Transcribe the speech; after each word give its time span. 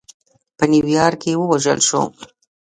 په 0.57 0.63
نیویارک 0.71 1.19
کې 1.21 1.31
ووژل 1.39 1.79
شو. 1.87 2.01